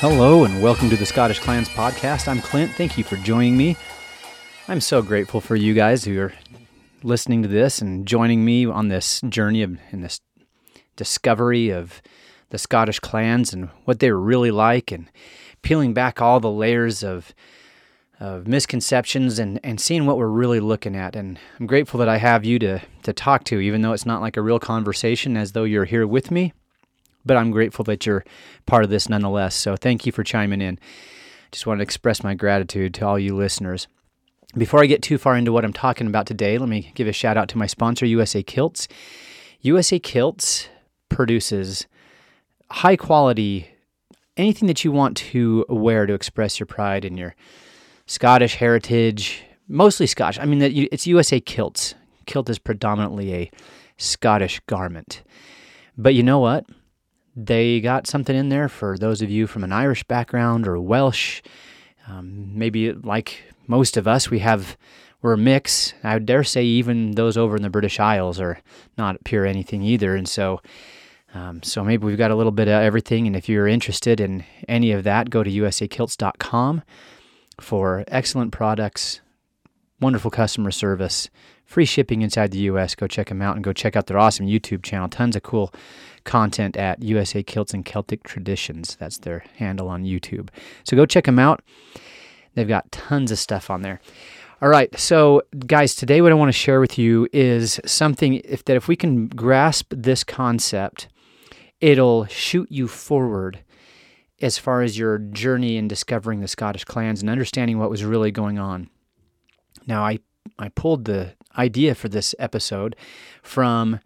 [0.00, 2.28] Hello, and welcome to the Scottish Clans podcast.
[2.28, 2.70] I'm Clint.
[2.72, 3.78] Thank you for joining me.
[4.68, 6.34] I'm so grateful for you guys who are
[7.02, 10.20] listening to this and joining me on this journey of, in this
[10.96, 12.02] discovery of
[12.50, 15.10] the Scottish clans and what they were really like, and
[15.62, 17.34] peeling back all the layers of
[18.20, 21.16] of misconceptions and, and seeing what we're really looking at.
[21.16, 24.20] And I'm grateful that I have you to to talk to, even though it's not
[24.20, 26.52] like a real conversation, as though you're here with me
[27.26, 28.24] but I'm grateful that you're
[28.64, 29.54] part of this nonetheless.
[29.54, 30.78] So thank you for chiming in.
[31.52, 33.88] Just wanted to express my gratitude to all you listeners.
[34.56, 37.12] Before I get too far into what I'm talking about today, let me give a
[37.12, 38.88] shout out to my sponsor, USA Kilts.
[39.60, 40.68] USA Kilts
[41.08, 41.86] produces
[42.70, 43.68] high quality
[44.36, 47.34] anything that you want to wear to express your pride and your
[48.06, 50.38] Scottish heritage, mostly Scotch.
[50.38, 51.94] I mean, it's USA Kilts.
[52.26, 53.50] Kilt is predominantly a
[53.96, 55.22] Scottish garment.
[55.96, 56.66] But you know what?
[57.36, 61.42] They got something in there for those of you from an Irish background or Welsh.
[62.08, 64.76] Um, maybe like most of us, we have
[65.20, 65.92] we're a mix.
[66.04, 68.60] I dare say even those over in the British Isles are
[68.96, 70.14] not pure anything either.
[70.14, 70.60] And so,
[71.34, 73.26] um, so maybe we've got a little bit of everything.
[73.26, 76.82] And if you're interested in any of that, go to usakilts.com
[77.60, 79.20] for excellent products,
[80.00, 81.28] wonderful customer service,
[81.64, 82.94] free shipping inside the U.S.
[82.94, 85.08] Go check them out and go check out their awesome YouTube channel.
[85.08, 85.72] Tons of cool
[86.26, 88.96] content at USA Kilts and Celtic Traditions.
[88.96, 90.50] That's their handle on YouTube.
[90.84, 91.62] So go check them out.
[92.54, 94.00] They've got tons of stuff on there.
[94.62, 98.64] All right, so guys, today what I want to share with you is something if
[98.64, 101.08] that if we can grasp this concept,
[101.80, 103.60] it'll shoot you forward
[104.40, 108.30] as far as your journey in discovering the Scottish clans and understanding what was really
[108.30, 108.88] going on.
[109.86, 110.20] Now, I
[110.58, 112.96] I pulled the idea for this episode
[113.42, 114.00] from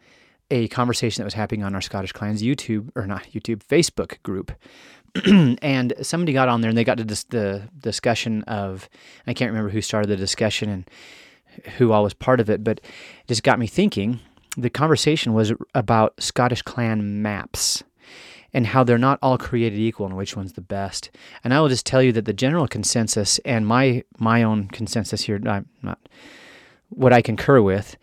[0.51, 4.53] a conversation that was happening on our Scottish Clans YouTube or not YouTube Facebook group.
[5.62, 8.88] and somebody got on there and they got to dis- the discussion of
[9.27, 10.91] I can't remember who started the discussion and
[11.77, 14.21] who all was part of it, but it just got me thinking.
[14.56, 17.82] The conversation was about Scottish clan maps
[18.53, 21.11] and how they're not all created equal and which one's the best.
[21.44, 25.22] And I will just tell you that the general consensus and my my own consensus
[25.22, 25.99] here, I'm not
[26.88, 27.97] what I concur with,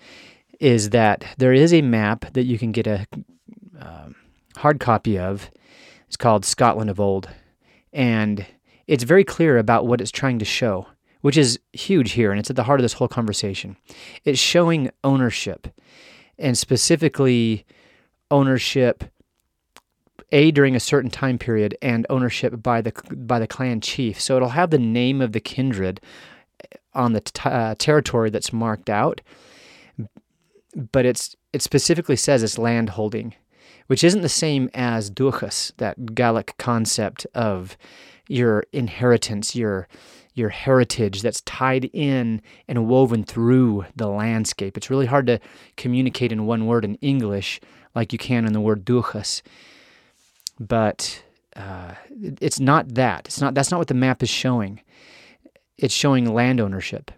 [0.59, 3.05] is that there is a map that you can get a
[3.79, 4.15] um,
[4.57, 5.49] hard copy of.
[6.07, 7.29] It's called Scotland of Old,
[7.93, 8.45] and
[8.87, 10.87] it's very clear about what it's trying to show,
[11.21, 13.75] which is huge here, and it's at the heart of this whole conversation.
[14.23, 15.67] It's showing ownership,
[16.39, 17.65] and specifically
[18.31, 19.03] ownership
[20.31, 24.19] a during a certain time period and ownership by the by the clan chief.
[24.19, 26.01] So it'll have the name of the kindred
[26.93, 29.21] on the t- uh, territory that's marked out,
[30.75, 33.33] but it's it specifically says it's land holding,
[33.87, 37.77] which isn't the same as duchas, that Gallic concept of
[38.27, 39.87] your inheritance, your
[40.33, 44.77] your heritage that's tied in and woven through the landscape.
[44.77, 45.39] It's really hard to
[45.77, 47.59] communicate in one word in English
[47.95, 49.41] like you can in the word duchas
[50.59, 51.23] but
[51.55, 53.27] uh, it's not that.
[53.27, 53.53] It's not.
[53.53, 54.81] That's not what the map is showing.
[55.77, 57.11] It's showing land ownership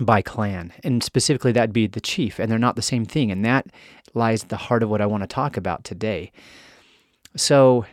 [0.00, 3.30] by clan, and specifically that'd be the chief, and they're not the same thing.
[3.30, 3.66] And that
[4.14, 6.32] lies at the heart of what I want to talk about today.
[7.36, 7.86] So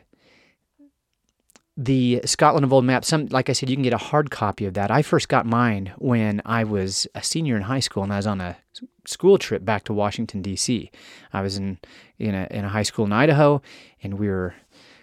[1.78, 4.66] the Scotland of Old map, some like I said, you can get a hard copy
[4.66, 4.92] of that.
[4.92, 8.28] I first got mine when I was a senior in high school, and I was
[8.28, 8.58] on a
[9.06, 10.92] school trip back to Washington D.C.
[11.34, 11.80] I was in
[12.20, 13.62] in a in a high school in Idaho,
[14.04, 14.54] and we were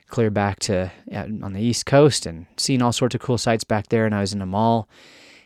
[0.08, 3.88] clear back to on the East Coast and seeing all sorts of cool sights back
[3.88, 4.04] there.
[4.06, 4.88] And I was in a mall,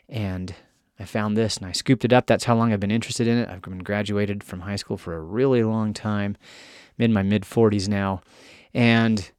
[0.08, 0.54] and
[1.02, 2.26] I found this and I scooped it up.
[2.26, 3.48] That's how long I've been interested in it.
[3.48, 6.36] I've been graduated from high school for a really long time.
[6.98, 8.22] I'm in my mid 40s now,
[8.72, 9.30] and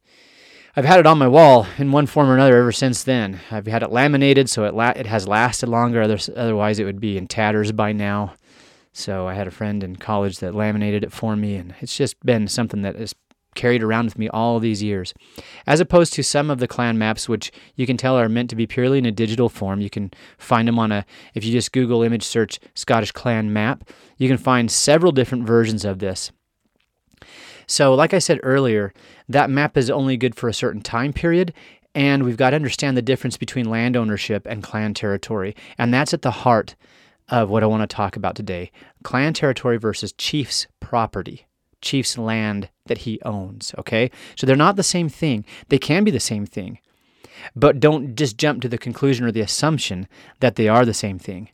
[0.76, 3.40] I've had it on my wall in one form or another ever since then.
[3.50, 6.02] I've had it laminated so it la- it has lasted longer.
[6.02, 8.34] otherwise, it would be in tatters by now.
[8.92, 12.20] So I had a friend in college that laminated it for me, and it's just
[12.26, 13.16] been something that has
[13.56, 15.14] carried around with me all these years.
[15.66, 18.56] As opposed to some of the clan maps, which you can tell are meant to
[18.56, 19.82] be purely in a digital form.
[19.82, 23.90] You can find them on a, if you just Google image search Scottish clan map,
[24.18, 26.32] you can find several different versions of this.
[27.68, 28.94] So, like I said earlier,
[29.30, 31.54] that map is only good for a certain time period,
[31.96, 35.56] and we've got to understand the difference between land ownership and clan territory.
[35.78, 36.76] And that's at the heart
[37.30, 38.72] of what I want to talk about today
[39.04, 41.46] clan territory versus chief's property,
[41.84, 43.74] chief's land that he owns.
[43.78, 44.10] Okay?
[44.36, 45.46] So they're not the same thing.
[45.70, 46.80] They can be the same thing,
[47.56, 50.08] but don't just jump to the conclusion or the assumption
[50.40, 51.50] that they are the same thing.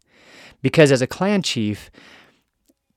[0.62, 1.90] Because as a clan chief,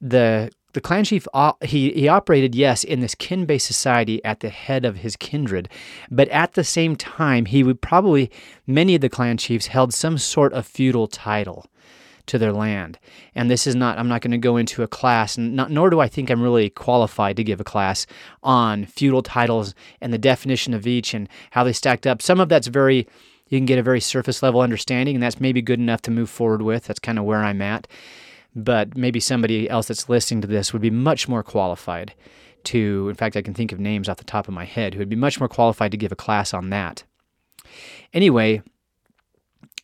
[0.01, 4.49] the the clan chief uh, he he operated yes in this kin-based society at the
[4.49, 5.69] head of his kindred,
[6.11, 8.31] but at the same time he would probably
[8.67, 11.67] many of the clan chiefs held some sort of feudal title
[12.27, 12.99] to their land.
[13.35, 15.91] And this is not I'm not going to go into a class and not, nor
[15.91, 18.07] do I think I'm really qualified to give a class
[18.43, 22.23] on feudal titles and the definition of each and how they stacked up.
[22.23, 23.07] Some of that's very
[23.49, 26.31] you can get a very surface level understanding and that's maybe good enough to move
[26.31, 26.85] forward with.
[26.85, 27.87] That's kind of where I'm at
[28.55, 32.15] but maybe somebody else that's listening to this would be much more qualified
[32.65, 35.01] to, in fact, I can think of names off the top of my head who
[35.01, 37.05] would be much more qualified to give a class on that.
[38.13, 38.63] Anyway,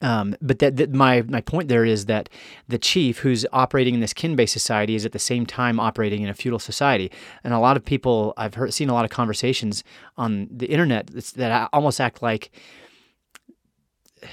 [0.01, 2.29] um, but that, that, my my point there is that
[2.69, 6.29] the chief who's operating in this kin-based society is at the same time operating in
[6.29, 7.11] a feudal society,
[7.43, 9.83] and a lot of people I've heard seen a lot of conversations
[10.17, 12.51] on the internet that almost act like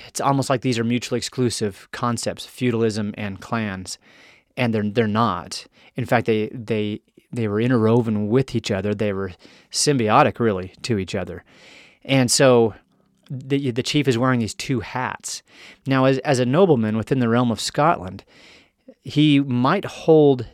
[0.08, 3.98] it's almost like these are mutually exclusive concepts, feudalism and clans
[4.58, 5.66] and they're they're not.
[5.96, 7.02] In fact, they they
[7.32, 8.94] they were interwoven with each other.
[8.94, 9.32] They were
[9.72, 11.44] symbiotic, really, to each other.
[12.04, 12.74] And so,
[13.30, 15.44] the the chief is wearing these two hats.
[15.86, 18.24] Now, as as a nobleman within the realm of Scotland,
[19.04, 20.48] he might hold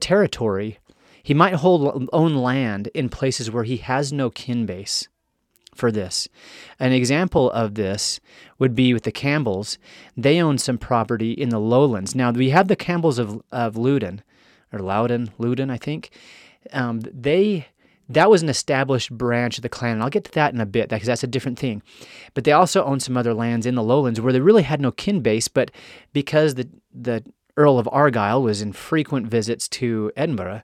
[0.00, 0.78] territory.
[1.22, 5.08] He might hold own land in places where he has no kin base
[5.74, 6.28] for this.
[6.80, 8.20] An example of this
[8.58, 9.78] would be with the Campbells.
[10.16, 12.14] They own some property in the lowlands.
[12.14, 14.22] Now, we have the Campbells of, of Loudon,
[14.72, 16.10] or Loudon, Loudon, I think.
[16.72, 17.66] Um, they
[18.08, 20.66] that was an established branch of the clan, and I'll get to that in a
[20.66, 21.82] bit because that's a different thing.
[22.34, 24.92] But they also owned some other lands in the lowlands where they really had no
[24.92, 25.70] kin base, but
[26.12, 27.24] because the the
[27.56, 30.62] Earl of Argyll was in frequent visits to Edinburgh,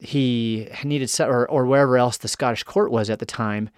[0.00, 3.70] he needed, or, or wherever else the Scottish court was at the time,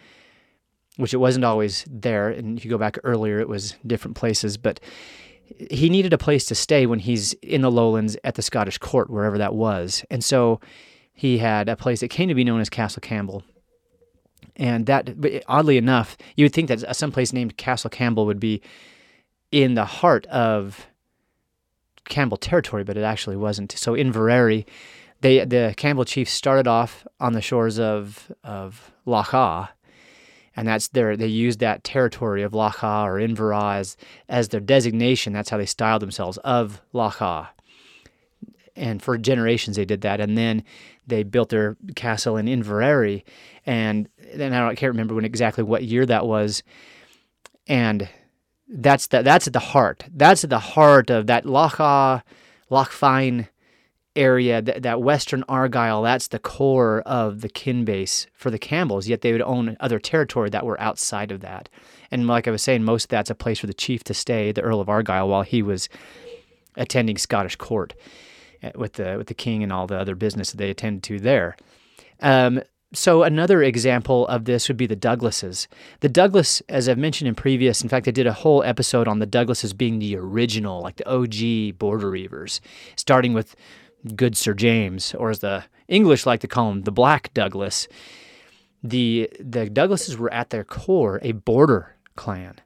[0.97, 2.29] which it wasn't always there.
[2.31, 4.81] And if you go back earlier, it was different places, but
[5.71, 9.11] he needed a place to stay when he's in the lowlands at the Scottish court,
[9.11, 10.05] wherever that was.
[10.11, 10.61] And so
[11.23, 13.45] he had a place that came to be known as Castle Campbell.
[14.57, 15.09] And that,
[15.47, 18.61] oddly enough, you would think that some place named Castle Campbell would be
[19.53, 20.89] in the heart of
[22.09, 23.71] Campbell territory, but it actually wasn't.
[23.71, 24.67] So Inveraray
[25.21, 29.71] they the Campbell Chiefs started off on the shores of of Loch Awe,
[30.57, 33.97] and that's their they used that territory of Loch Awe or Inveraray as,
[34.29, 35.33] as their designation.
[35.33, 37.53] That's how they styled themselves of Loch Awe.
[38.75, 40.65] And for generations they did that, and then
[41.07, 43.23] they built their castle in Inveraray,
[43.67, 46.63] and then I, can't remember when exactly what year that was,
[47.67, 48.09] and
[48.69, 50.05] that's the, that's at the heart.
[50.15, 52.23] That's at the heart of that Loch Awe,
[52.71, 53.49] Loch Fyne
[54.15, 59.09] area, that, that western Argyll, that's the core of the kin base for the Campbells,
[59.09, 61.69] yet they would own other territory that were outside of that.
[62.11, 64.53] And like I was saying, most of that's a place for the chief to stay,
[64.53, 65.89] the Earl of Argyll, while he was
[66.77, 67.95] attending Scottish court
[68.75, 71.57] with the with the king and all the other business that they attended to there.
[72.21, 72.63] Um,
[72.95, 75.67] so another example of this would be the Douglases.
[76.01, 79.19] The Douglas, as I've mentioned in previous, in fact, I did a whole episode on
[79.19, 82.61] the Douglases being the original, like the OG border reavers,
[82.97, 83.57] starting with
[84.15, 87.89] good Sir James, or as the English like to call him, the Black Douglas.
[88.83, 92.57] The the Douglases were at their core a border clan,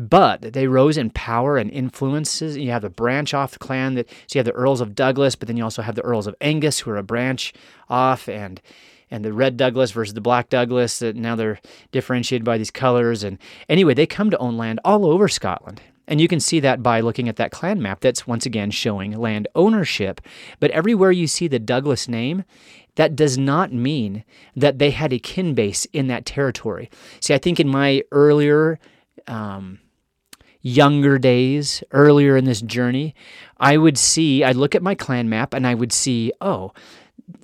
[0.00, 2.56] but they rose in power and influences.
[2.56, 5.34] You have the branch off the clan that so you have the Earls of Douglas,
[5.34, 7.52] but then you also have the Earls of Angus, who are a branch
[7.90, 8.62] off, and
[9.10, 11.00] and the red Douglas versus the black Douglas.
[11.00, 11.60] That now they're
[11.92, 13.22] differentiated by these colors.
[13.22, 13.36] And
[13.68, 15.82] anyway, they come to own land all over Scotland.
[16.08, 19.12] And you can see that by looking at that clan map that's once again showing
[19.12, 20.20] land ownership.
[20.60, 22.44] But everywhere you see the Douglas name,
[22.96, 24.24] that does not mean
[24.56, 26.90] that they had a kin base in that territory.
[27.20, 28.80] See, I think in my earlier,
[29.28, 29.78] um,
[30.62, 33.14] younger days, earlier in this journey,
[33.58, 36.72] I would see, I'd look at my clan map and I would see, oh,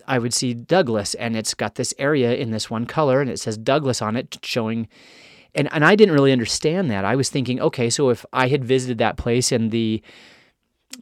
[0.06, 3.38] I would see Douglas and it's got this area in this one color and it
[3.38, 4.88] says Douglas on it showing
[5.56, 7.04] and and I didn't really understand that.
[7.04, 10.02] I was thinking, okay, so if I had visited that place in the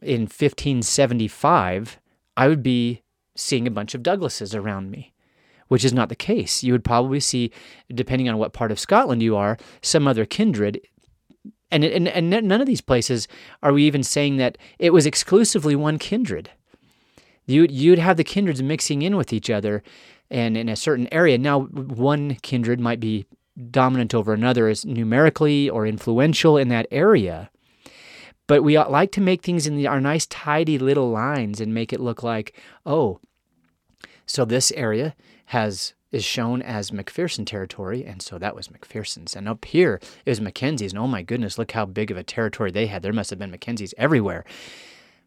[0.01, 1.99] in 1575,
[2.37, 3.01] I would be
[3.35, 5.13] seeing a bunch of Douglases around me,
[5.67, 6.63] which is not the case.
[6.63, 7.51] You would probably see,
[7.93, 10.79] depending on what part of Scotland you are, some other kindred.
[11.75, 13.27] And, and, and none of these places
[13.61, 16.51] are we even saying that it was exclusively one kindred.
[17.45, 19.83] You, you'd have the kindreds mixing in with each other
[20.31, 21.37] and in a certain area.
[21.37, 23.25] Now, one kindred might be
[23.71, 27.49] dominant over another is numerically or influential in that area.
[28.47, 31.91] But we like to make things in the, our nice, tidy little lines and make
[31.91, 33.19] it look like, oh,
[34.25, 35.13] so this area
[35.47, 39.35] has is shown as McPherson territory, and so that was McPherson's.
[39.35, 42.71] And up here is Mackenzie's, and oh my goodness, look how big of a territory
[42.71, 43.01] they had.
[43.01, 44.45] There must have been Mackenzie's everywhere.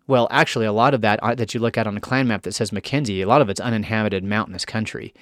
[0.07, 2.43] Well, actually, a lot of that uh, that you look at on a clan map
[2.43, 5.13] that says Mackenzie, a lot of it's uninhabited mountainous country.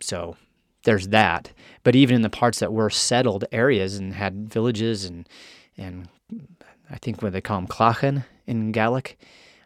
[0.00, 0.36] So
[0.82, 1.52] there's that.
[1.84, 5.28] But even in the parts that were settled areas and had villages and
[5.76, 6.08] and
[6.90, 9.18] I think what they call them Clachan in Gaelic.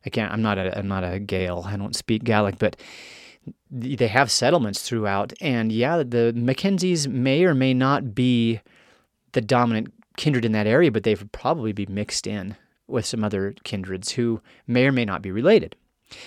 [0.05, 0.33] I can't.
[0.33, 0.79] I'm not a.
[0.79, 1.65] I'm not a Gael.
[1.67, 2.77] I don't speak Gaelic, but
[3.71, 5.33] they have settlements throughout.
[5.41, 8.61] And yeah, the Mackenzies may or may not be
[9.33, 13.25] the dominant kindred in that area, but they would probably be mixed in with some
[13.25, 15.77] other kindreds who may or may not be related.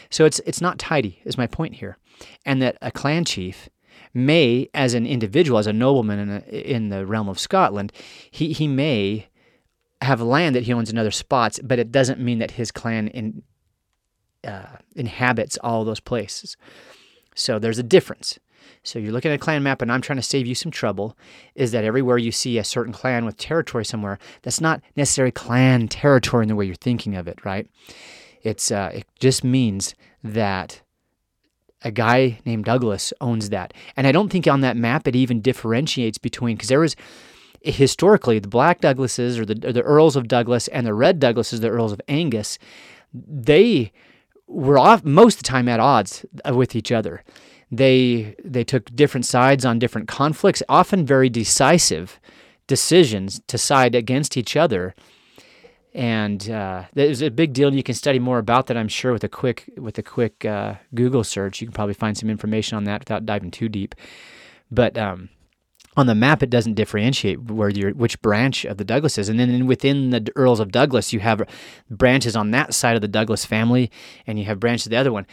[0.09, 1.97] So it's it's not tidy, is my point here,
[2.45, 3.69] and that a clan chief
[4.13, 7.93] may, as an individual, as a nobleman in, a, in the realm of Scotland,
[8.29, 9.27] he he may
[10.01, 13.07] have land that he owns in other spots, but it doesn't mean that his clan
[13.09, 13.43] in,
[14.45, 16.55] uh, inhabits all those places.
[17.39, 18.39] So there's a difference.
[18.83, 21.17] So you're looking at a clan map, and I'm trying to save you some trouble.
[21.55, 25.87] Is that everywhere you see a certain clan with territory somewhere, that's not necessarily clan
[25.87, 27.67] territory in the way you're thinking of it, right?
[28.43, 30.81] It's uh, it just means that
[31.81, 35.41] a guy named Douglas owns that, and I don't think on that map it even
[35.41, 36.95] differentiates between because there was
[37.61, 41.59] historically the Black Douglases or the, or the Earls of Douglas and the Red Douglases,
[41.59, 42.57] the Earls of Angus,
[43.13, 43.91] they
[44.49, 47.23] were off most of the time at odds with each other.
[47.71, 52.19] They they took different sides on different conflicts, often very decisive
[52.67, 54.95] decisions to side against each other.
[55.93, 57.73] And uh, there's a big deal.
[57.73, 60.75] You can study more about that, I'm sure, with a quick with a quick uh,
[60.95, 61.61] Google search.
[61.61, 63.95] You can probably find some information on that without diving too deep.
[64.71, 65.29] But um,
[65.99, 69.29] on the map it doesn't differentiate where you're which branch of the Douglas is.
[69.29, 71.41] And then within the Earls of Douglas, you have
[71.89, 73.91] branches on that side of the Douglas family,
[74.25, 75.27] and you have branches of the other one.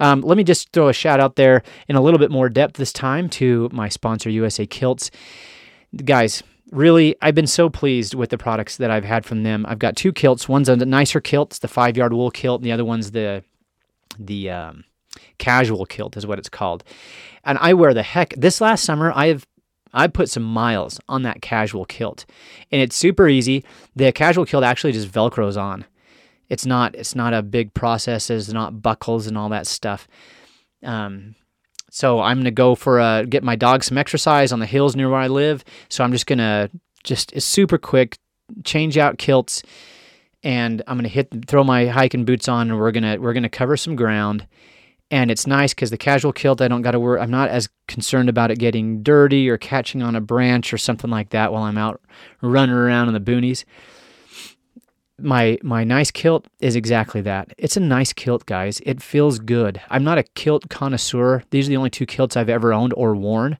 [0.00, 2.76] Um, let me just throw a shout out there in a little bit more depth
[2.76, 5.10] this time to my sponsor, USA Kilts.
[6.04, 9.66] Guys, really, I've been so pleased with the products that I've had from them.
[9.68, 10.48] I've got two kilts.
[10.48, 13.44] One's a nicer kilt, the five yard wool kilt, and the other one's the
[14.18, 14.84] the um,
[15.38, 16.84] casual kilt, is what it's called.
[17.44, 18.34] And I wear the heck.
[18.36, 19.46] This last summer, I have
[19.92, 22.24] I put some miles on that casual kilt,
[22.70, 23.64] and it's super easy.
[23.94, 25.84] The casual kilt actually just velcros on.
[26.48, 28.26] It's not it's not a big process.
[28.26, 30.08] There's not buckles and all that stuff.
[30.82, 31.34] Um,
[31.90, 35.10] so I'm gonna go for a get my dog some exercise on the hills near
[35.10, 35.64] where I live.
[35.88, 36.70] So I'm just gonna
[37.04, 38.18] just it's super quick
[38.64, 39.62] change out kilts,
[40.42, 43.76] and I'm gonna hit throw my hiking boots on, and we're gonna we're gonna cover
[43.76, 44.46] some ground
[45.12, 47.20] and it's nice because the casual kilt I don't got to worry.
[47.20, 51.10] I'm not as concerned about it getting dirty or catching on a branch or something
[51.10, 52.00] like that while I'm out
[52.40, 53.64] running around in the boonies.
[55.18, 57.52] My my nice kilt is exactly that.
[57.58, 58.80] It's a nice kilt, guys.
[58.86, 59.82] It feels good.
[59.90, 61.44] I'm not a kilt connoisseur.
[61.50, 63.58] These are the only two kilts I've ever owned or worn,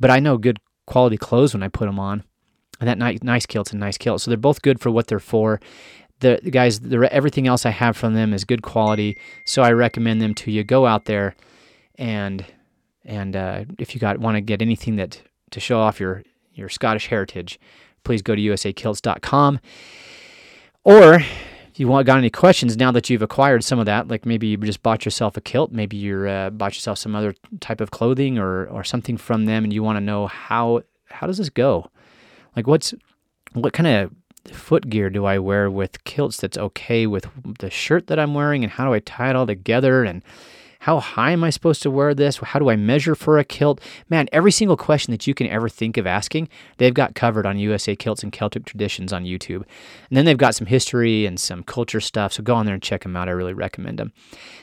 [0.00, 2.24] but I know good quality clothes when I put them on.
[2.80, 4.22] And that nice, nice kilt's a nice kilt.
[4.22, 5.60] So they're both good for what they're for
[6.20, 10.20] the guys, the, everything else I have from them is good quality, so I recommend
[10.20, 10.64] them to you.
[10.64, 11.34] Go out there,
[11.96, 12.44] and
[13.04, 16.22] and uh, if you got want to get anything that to show off your
[16.54, 17.58] your Scottish heritage,
[18.04, 19.60] please go to usakilts.com.
[20.84, 24.24] Or if you want got any questions now that you've acquired some of that, like
[24.24, 27.80] maybe you just bought yourself a kilt, maybe you uh, bought yourself some other type
[27.80, 31.38] of clothing or or something from them, and you want to know how how does
[31.38, 31.90] this go?
[32.54, 32.94] Like what's
[33.52, 34.14] what kind of
[34.52, 37.26] foot gear do I wear with kilts that's okay with
[37.58, 40.22] the shirt that I'm wearing and how do I tie it all together and
[40.84, 42.36] how high am I supposed to wear this?
[42.36, 43.80] How do I measure for a kilt?
[44.10, 47.56] Man, every single question that you can ever think of asking, they've got covered on
[47.56, 49.64] USA Kilts and Celtic Traditions on YouTube.
[50.10, 52.34] And then they've got some history and some culture stuff.
[52.34, 53.28] So go on there and check them out.
[53.28, 54.12] I really recommend them.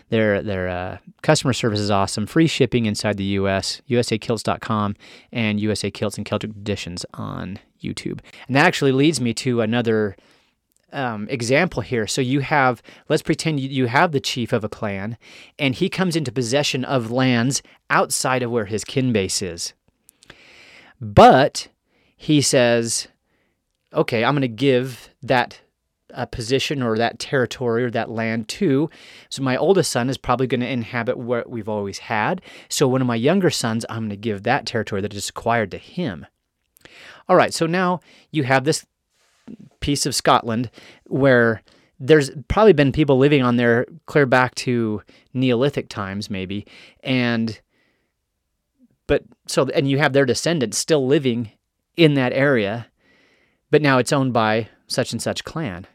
[0.10, 2.28] Their their uh, customer service is awesome.
[2.28, 3.82] Free shipping inside the US.
[3.90, 4.96] USAKilts.com
[5.32, 8.20] and USA Kilts and Celtic Traditions on YouTube.
[8.48, 10.16] And that actually leads me to another
[10.94, 12.08] um, example here.
[12.08, 15.18] So you have, let's pretend you have the chief of a clan,
[15.58, 19.74] and he comes into possession of lands outside of where his kin base is.
[21.00, 21.70] But
[22.16, 23.08] he says,
[23.94, 25.62] okay, I'm going to give that
[26.14, 28.90] a position or that territory or that land to.
[29.30, 32.42] So my oldest son is probably going to inhabit what we've always had.
[32.68, 35.72] So one of my younger sons, I'm going to give that territory that is acquired
[35.72, 36.26] to him.
[37.30, 38.00] All right, so now
[38.32, 38.86] you have this
[39.80, 40.70] piece of Scotland
[41.06, 41.62] where
[42.00, 45.02] there's probably been people living on there clear back to
[45.34, 46.66] Neolithic times, maybe,
[47.04, 47.62] and
[49.08, 51.52] but so and you have their descendants still living
[51.98, 52.88] in that area,
[53.70, 55.86] but now it's owned by such and such clan.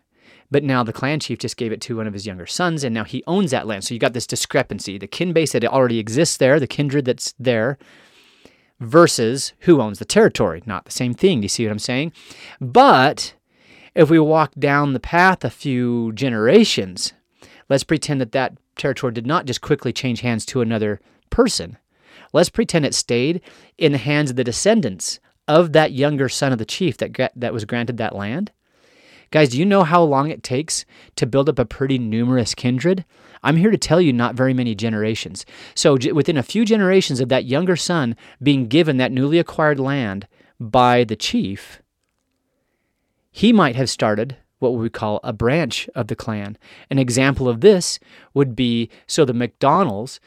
[0.48, 2.94] But now the clan chief just gave it to one of his younger sons, and
[2.94, 3.82] now he owns that land.
[3.82, 7.34] So you got this discrepancy: the kin base that already exists there, the kindred that's
[7.38, 7.78] there,
[8.80, 10.62] versus who owns the territory.
[10.66, 11.40] Not the same thing.
[11.40, 12.12] Do you see what I'm saying?
[12.60, 13.34] But
[13.96, 17.14] If we walk down the path a few generations,
[17.70, 21.78] let's pretend that that territory did not just quickly change hands to another person.
[22.34, 23.40] Let's pretend it stayed
[23.78, 25.18] in the hands of the descendants
[25.48, 28.52] of that younger son of the chief that, that was granted that land.
[29.30, 30.84] Guys, do you know how long it takes
[31.16, 33.06] to build up a pretty numerous kindred?
[33.46, 35.46] I'm here to tell you not very many generations.
[35.76, 40.26] So, within a few generations of that younger son being given that newly acquired land
[40.58, 41.80] by the chief,
[43.30, 46.58] he might have started what we would call a branch of the clan.
[46.90, 48.00] An example of this
[48.34, 50.18] would be so the McDonalds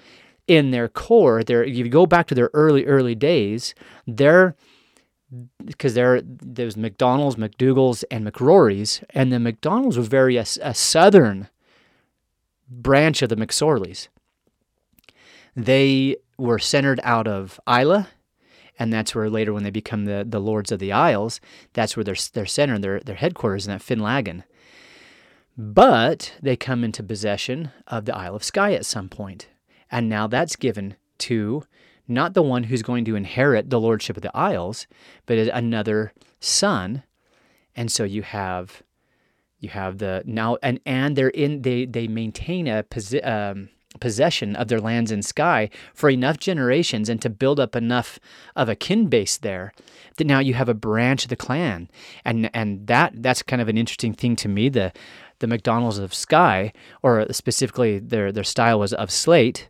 [0.48, 3.76] in their core, their if you go back to their early early days,
[4.08, 4.56] they're
[5.66, 11.50] because there there's McDonald's, McDougal's, and McRory's, and the McDonald's was very a, a southern
[12.70, 14.08] branch of the McSorleys.
[15.56, 18.06] They were centered out of Islay,
[18.78, 21.42] and that's where later when they become the, the Lords of the Isles,
[21.74, 24.44] that's where they're, they're centered, their, their headquarters in that Finlaggan.
[25.58, 29.48] But they come into possession of the Isle of Skye at some point,
[29.92, 31.64] and now that's given to
[32.08, 34.88] not the one who's going to inherit the lordship of the Isles,
[35.26, 37.04] but another son.
[37.76, 38.82] And so you have
[39.60, 44.56] you have the now and and they're in they they maintain a posi- um, possession
[44.56, 48.20] of their lands in Skye for enough generations and to build up enough
[48.56, 49.74] of a kin base there
[50.18, 51.90] that now you have a branch of the clan.
[52.24, 54.70] And and that that's kind of an interesting thing to me.
[54.70, 54.92] The
[55.40, 59.68] the McDonald's of Skye or specifically their their style was of Sleat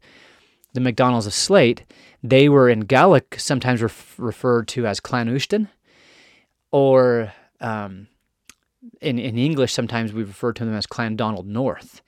[0.73, 1.81] the McDonald's of Sleat
[2.21, 5.69] they were in Gaelic sometimes ref- referred to as Clan Ushton
[6.71, 8.07] or um,
[9.01, 12.01] in, in English, sometimes we refer to them as Clan Donald North.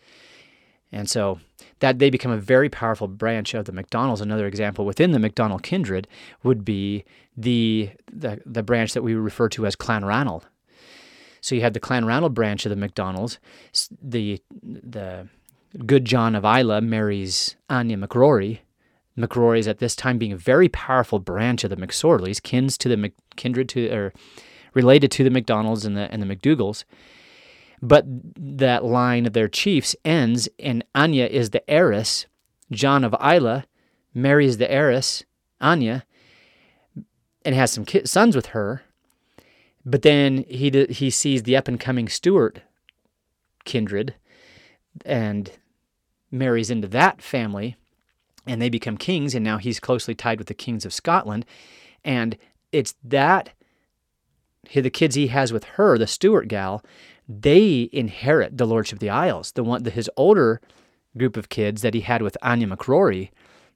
[0.92, 1.40] And so
[1.80, 4.22] that they become a very powerful branch of the McDonald's.
[4.22, 6.08] Another example within the McDonald kindred
[6.44, 10.48] would be the, the, the branch that we refer to as Clan Ranald.
[11.40, 13.40] So you have the Clan Ranald branch of the McDonald's.
[14.02, 15.28] The, the
[15.86, 18.60] good John of Islay marries Anya McRory.
[19.18, 22.90] McRory is at this time being a very powerful branch of the McSorleys, kins to
[22.90, 24.14] the Mc, kindred to or
[24.74, 26.86] related to the McDonalds and the and the McDougal's.
[27.82, 32.28] But that line of their chiefs ends, and Anya is the heiress.
[32.72, 33.64] John of Islay
[34.14, 35.24] marries the heiress,
[35.60, 36.06] Anya,
[37.44, 38.84] and has some sons with her.
[39.84, 42.62] But then he he sees the up and coming Stuart
[43.66, 44.16] kindred,
[45.06, 45.52] and
[46.32, 47.76] marries into that family,
[48.46, 49.34] and they become kings.
[49.34, 51.46] And now he's closely tied with the kings of Scotland,
[52.04, 52.38] and
[52.72, 53.52] it's that
[54.74, 56.84] the kids he has with her, the Stuart gal,
[57.28, 59.52] they inherit the lordship of the Isles.
[59.54, 60.62] The one, the, his older
[61.18, 63.30] group of kids that he had with Anya McRory,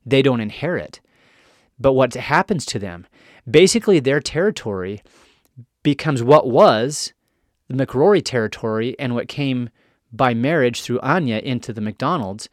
[0.05, 1.01] they don't inherit.
[1.79, 3.07] But what happens to them?
[3.49, 5.01] Basically, their territory
[5.83, 7.13] becomes what was
[7.67, 9.69] the McRory territory and what came
[10.11, 12.47] by marriage through Anya into the McDonald's,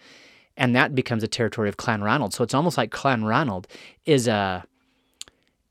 [0.57, 2.35] and that becomes a territory of Clan Ranald.
[2.35, 3.69] So it's almost like Clan Ranald
[4.05, 4.65] is a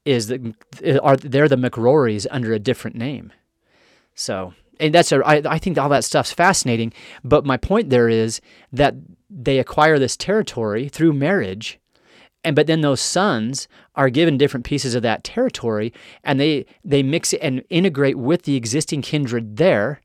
[0.05, 0.53] is the
[1.01, 3.31] are they're the McRorys under a different name.
[4.15, 6.93] So and that's a I, I think all that stuff's fascinating.
[7.23, 8.95] But my point there is that
[9.29, 11.79] they acquire this territory through marriage,
[12.43, 17.03] and but then those sons are given different pieces of that territory, and they they
[17.03, 20.01] mix it and integrate with the existing kindred there,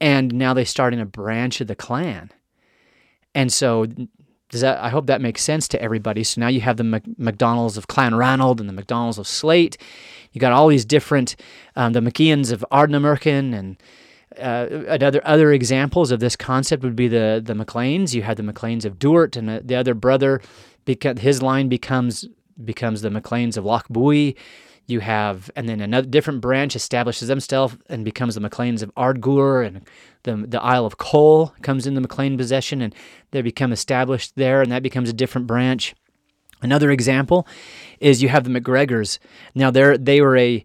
[0.00, 2.30] and now they start in a branch of the clan.
[3.34, 3.86] And so
[4.50, 4.78] does that?
[4.82, 6.24] I hope that makes sense to everybody.
[6.24, 9.76] So now you have the Mac- McDonald's of Clan Ranald and the McDonald's of Sleat.
[10.32, 11.36] You got all these different,
[11.76, 13.76] um, the McKeons of Ardnamurchan and
[14.38, 18.14] uh, other other examples of this concept would be the the McLeans.
[18.14, 20.40] You have the McLeans of Duart, and the, the other brother,
[20.84, 22.28] because his line becomes
[22.64, 24.36] becomes the McLeans of Lochbuie.
[24.90, 29.66] You have, and then another different branch establishes themselves and becomes the MacLeans of Ardgour,
[29.66, 29.82] and
[30.24, 32.94] the the Isle of Coll comes in the MacLean possession, and
[33.30, 35.94] they become established there, and that becomes a different branch.
[36.62, 37.46] Another example
[38.00, 39.18] is you have the McGregors.
[39.54, 40.64] Now they they were a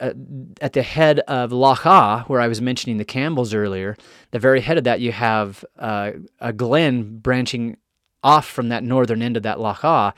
[0.00, 0.12] uh,
[0.60, 3.96] at the head of Loch Ah, where I was mentioning the Campbells earlier,
[4.30, 7.76] the very head of that you have uh, a glen branching
[8.22, 10.14] off from that northern end of that Loch Ah.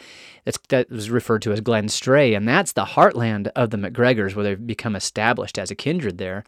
[0.68, 4.44] That was referred to as Glen Strae, and that's the heartland of the MacGregors, where
[4.44, 6.44] they've become established as a kindred there.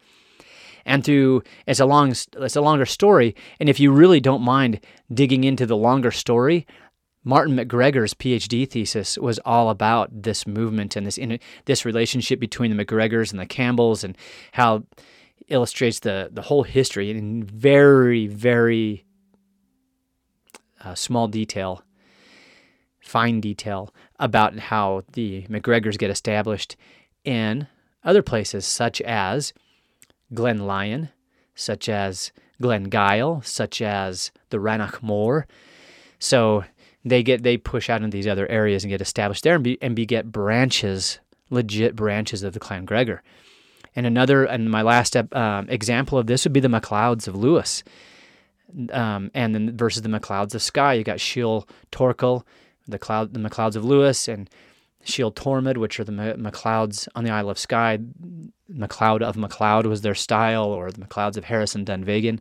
[0.85, 4.79] And through it's a long it's a longer story, and if you really don't mind
[5.11, 6.67] digging into the longer story,
[7.23, 12.75] Martin McGregor's PhD thesis was all about this movement and this in, this relationship between
[12.75, 14.15] the McGregors and the Campbells, and
[14.53, 14.83] how
[15.49, 19.03] illustrates the the whole history in very very
[20.83, 21.83] uh, small detail,
[22.99, 26.75] fine detail about how the McGregors get established
[27.23, 27.67] in
[28.03, 29.53] other places, such as
[30.33, 31.09] Glen Lyon,
[31.55, 35.47] such as Glen Gyle, such as the Rannoch Moor.
[36.19, 36.63] So
[37.05, 39.77] they get they push out into these other areas and get established there and be
[39.81, 43.21] and beget branches, legit branches of the Clan Gregor.
[43.95, 47.83] And another, and my last uh, example of this would be the MacLeods of Lewis,
[48.91, 50.93] um, and then versus the MacLeods of Skye.
[50.93, 52.43] You got Shiel Torkel,
[52.87, 54.49] the cloud, the MacLeods of Lewis, and
[55.03, 57.99] Shiel Tormod, which are the MacLeods on the Isle of Skye.
[58.69, 62.39] MacLeod of MacLeod was their style, or the MacLeods of Harris and Dunvegan.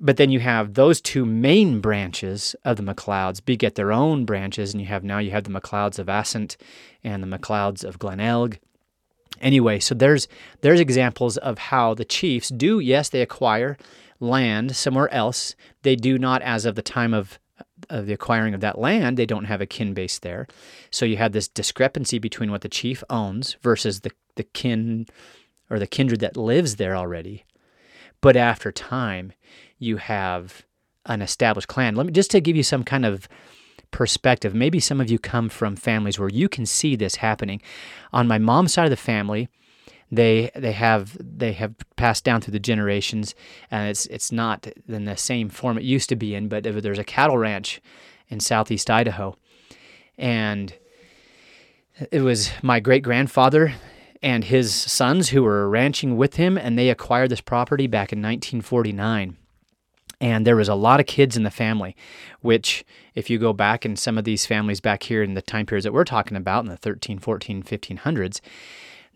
[0.00, 4.74] But then you have those two main branches of the MacLeods beget their own branches,
[4.74, 6.56] and you have now you have the MacLeods of Assynt
[7.02, 8.58] and the MacLeods of Glenelg
[9.40, 10.28] Anyway, so there's
[10.60, 13.76] there's examples of how the chiefs do yes they acquire
[14.20, 15.54] land somewhere else.
[15.82, 17.38] They do not as of the time of
[17.90, 20.46] of the acquiring of that land, they don't have a kin base there.
[20.90, 25.06] So you have this discrepancy between what the chief owns versus the, the kin
[25.70, 27.44] or the kindred that lives there already.
[28.20, 29.32] But after time,
[29.78, 30.64] you have
[31.06, 31.94] an established clan.
[31.94, 33.28] Let me just to give you some kind of
[33.90, 34.54] perspective.
[34.54, 37.60] Maybe some of you come from families where you can see this happening.
[38.12, 39.48] On my mom's side of the family,
[40.10, 43.34] they they have they have passed down through the generations,
[43.70, 46.48] and it's it's not in the same form it used to be in.
[46.48, 47.80] But there's a cattle ranch
[48.28, 49.36] in southeast Idaho,
[50.16, 50.74] and
[52.10, 53.74] it was my great grandfather
[54.22, 58.20] and his sons who were ranching with him, and they acquired this property back in
[58.20, 59.36] 1949
[60.20, 61.94] and there was a lot of kids in the family
[62.40, 65.66] which if you go back in some of these families back here in the time
[65.66, 68.40] periods that we're talking about in the 13 14 1500s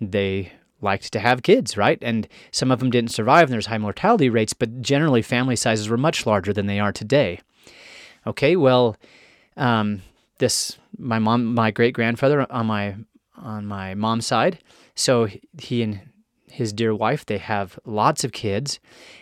[0.00, 1.98] they liked to have kids right?
[2.02, 5.88] And some of them didn't survive and there's high mortality rates but generally family sizes
[5.88, 7.40] were much larger than they are today.
[8.26, 8.96] Okay well
[9.56, 10.02] um,
[10.38, 12.96] this my mom my great grandfather on my
[13.36, 14.58] on my mom's side
[14.94, 16.00] so he and
[16.50, 18.80] his dear wife they have lots of kids.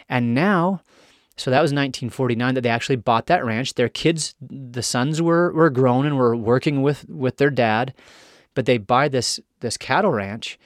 [0.09, 0.81] And now
[1.37, 3.75] so that was 1949 that they actually bought that ranch.
[3.75, 7.93] Their kids, the sons were were grown and were working with with their dad,
[8.55, 10.59] but they buy this this cattle ranch,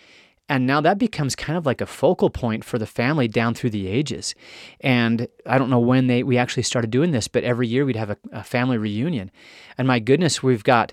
[0.51, 3.71] and now that becomes kind of like a focal point for the family down through
[3.71, 4.35] the ages.
[4.81, 7.95] And I don't know when they we actually started doing this, but every year we'd
[7.95, 9.31] have a, a family reunion,
[9.79, 10.93] and my goodness, we've got.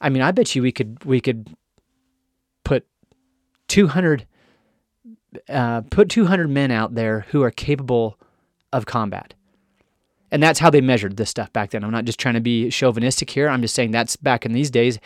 [0.00, 1.48] I mean, I bet you we could we could
[2.64, 2.86] put
[3.68, 4.26] 200
[5.48, 8.18] uh, put 200 men out there who are capable
[8.72, 9.34] of combat.
[10.30, 11.84] And that's how they measured this stuff back then.
[11.84, 13.48] I'm not just trying to be chauvinistic here.
[13.48, 14.98] I'm just saying that's back in these days.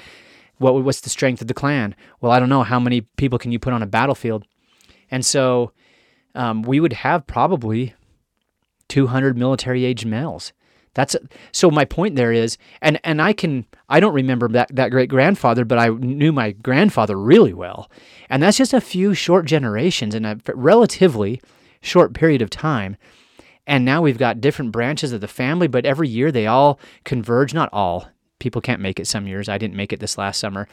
[0.58, 1.94] What what's the strength of the clan?
[2.20, 4.44] Well, I don't know how many people can you put on a battlefield,
[5.10, 5.72] and so
[6.34, 7.94] um, we would have probably
[8.88, 10.52] 200 military age males.
[10.94, 11.20] That's a,
[11.52, 11.70] so.
[11.70, 15.64] My point there is, and and I can I don't remember that that great grandfather,
[15.64, 17.90] but I knew my grandfather really well,
[18.28, 21.40] and that's just a few short generations in a relatively
[21.80, 22.96] short period of time
[23.66, 27.54] and now we've got different branches of the family, but every year they all converge.
[27.54, 28.08] Not all.
[28.42, 29.48] People can't make it some years.
[29.48, 30.66] I didn't make it this last summer.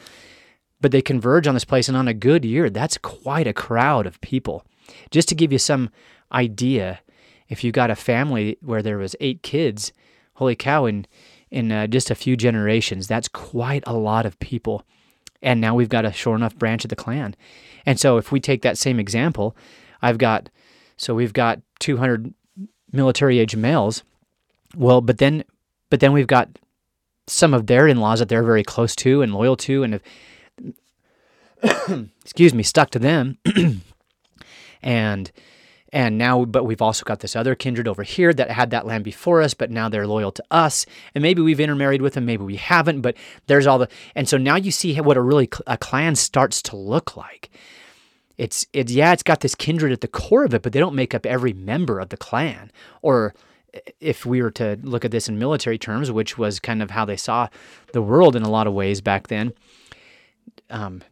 [0.80, 1.86] But they converge on this place.
[1.86, 4.64] And on a good year, that's quite a crowd of people.
[5.12, 5.90] Just to give you some
[6.32, 6.98] idea,
[7.48, 9.92] if you got a family where there was eight kids,
[10.34, 11.06] holy cow, in,
[11.52, 14.82] in uh, just a few generations, that's quite a lot of people.
[15.40, 17.36] And now we've got a sure enough branch of the clan.
[17.86, 19.56] And so if we take that same example,
[20.02, 20.48] I've got,
[20.96, 22.34] so we've got 200
[22.90, 24.02] military age males.
[24.74, 25.44] Well, but then,
[25.88, 26.48] but then we've got
[27.30, 30.00] some of their in-laws that they're very close to and loyal to, and
[31.62, 33.38] have, excuse me, stuck to them,
[34.82, 35.30] and
[35.92, 39.02] and now, but we've also got this other kindred over here that had that land
[39.02, 42.44] before us, but now they're loyal to us, and maybe we've intermarried with them, maybe
[42.44, 43.16] we haven't, but
[43.48, 46.76] there's all the, and so now you see what a really a clan starts to
[46.76, 47.50] look like
[48.40, 50.94] it's it's yeah, it's got this kindred at the core of it, but they don't
[50.94, 52.72] make up every member of the clan.
[53.02, 53.34] Or
[54.00, 57.04] if we were to look at this in military terms, which was kind of how
[57.04, 57.48] they saw
[57.92, 59.52] the world in a lot of ways back then.
[60.68, 61.02] Um,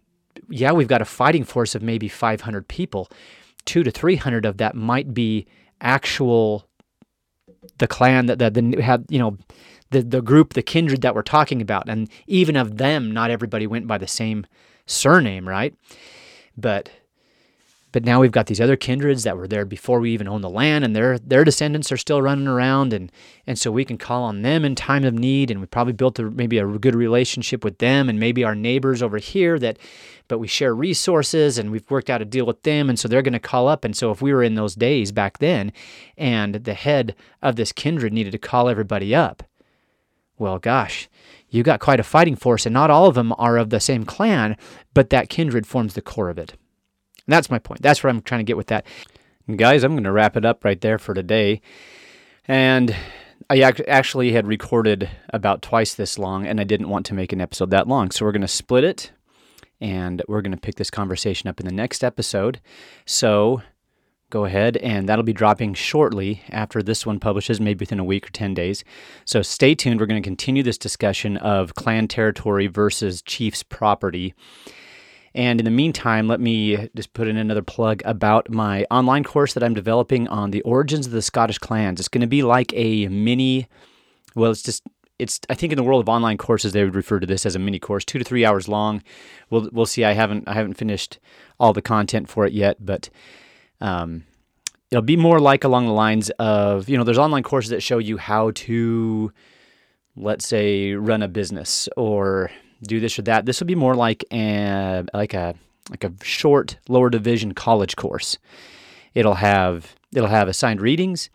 [0.48, 3.08] yeah, we've got a fighting force of maybe 500 people.
[3.64, 5.46] Two to 300 of that might be
[5.80, 6.68] actual
[7.78, 9.36] the clan that that the have you know
[9.90, 13.66] the the group the kindred that we're talking about and even of them not everybody
[13.66, 14.46] went by the same
[14.86, 15.74] surname right
[16.56, 16.90] but
[17.92, 20.50] but now we've got these other kindreds that were there before we even owned the
[20.50, 23.10] land, and their their descendants are still running around, and
[23.46, 26.18] and so we can call on them in time of need, and we probably built
[26.18, 29.78] a, maybe a good relationship with them, and maybe our neighbors over here that,
[30.28, 33.22] but we share resources, and we've worked out a deal with them, and so they're
[33.22, 35.72] going to call up, and so if we were in those days back then,
[36.16, 39.42] and the head of this kindred needed to call everybody up,
[40.38, 41.08] well, gosh,
[41.48, 44.04] you got quite a fighting force, and not all of them are of the same
[44.04, 44.56] clan,
[44.94, 46.54] but that kindred forms the core of it.
[47.28, 47.82] And that's my point.
[47.82, 48.86] That's what I'm trying to get with that.
[49.46, 51.60] And guys, I'm going to wrap it up right there for today.
[52.46, 52.96] And
[53.50, 57.42] I actually had recorded about twice this long, and I didn't want to make an
[57.42, 58.10] episode that long.
[58.10, 59.12] So we're going to split it,
[59.78, 62.62] and we're going to pick this conversation up in the next episode.
[63.04, 63.60] So
[64.30, 68.26] go ahead, and that'll be dropping shortly after this one publishes, maybe within a week
[68.26, 68.84] or 10 days.
[69.26, 70.00] So stay tuned.
[70.00, 74.34] We're going to continue this discussion of clan territory versus chief's property.
[75.34, 79.54] And in the meantime, let me just put in another plug about my online course
[79.54, 82.00] that I'm developing on the origins of the Scottish clans.
[82.00, 83.68] It's going to be like a mini,
[84.34, 84.82] well, it's just
[85.18, 87.54] it's I think in the world of online courses they would refer to this as
[87.54, 89.02] a mini course, two to three hours long.
[89.50, 90.04] We'll we'll see.
[90.04, 91.18] I haven't I haven't finished
[91.58, 93.10] all the content for it yet, but
[93.80, 94.24] um,
[94.90, 97.98] it'll be more like along the lines of you know there's online courses that show
[97.98, 99.32] you how to
[100.16, 102.50] let's say run a business or
[102.82, 103.46] do this or that.
[103.46, 105.54] This will be more like a like a
[105.90, 108.38] like a short lower division college course.
[109.14, 111.30] It'll have it'll have assigned readings.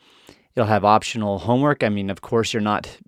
[0.55, 1.83] It'll have optional homework.
[1.83, 2.99] I mean, of course, you're not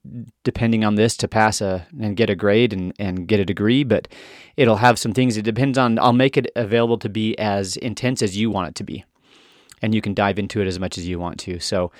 [0.43, 3.83] depending on this to pass a and get a grade and, and get a degree,
[3.83, 4.07] but
[4.57, 5.37] it'll have some things.
[5.37, 5.99] It depends on.
[5.99, 9.05] I'll make it available to be as intense as you want it to be,
[9.81, 11.59] and you can dive into it as much as you want to.
[11.59, 11.91] So,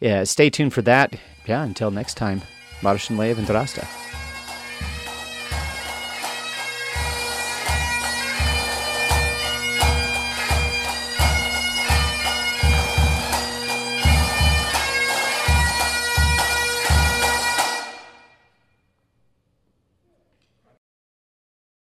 [0.00, 1.14] yeah, stay tuned for that.
[1.46, 2.40] Yeah, until next time.
[2.82, 3.86] Mar sin leibh an-dràsta.